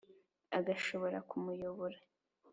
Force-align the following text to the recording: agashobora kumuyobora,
agashobora 0.59 1.17
kumuyobora, 1.29 1.97